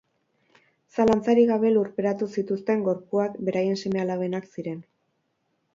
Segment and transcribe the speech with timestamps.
[0.95, 4.83] Zalantzarik gabe lurperatu zituzten gorpuak beraien seme-alabenak ziren.